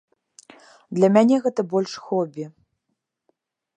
[0.99, 2.45] Для мяне гэта больш хобі.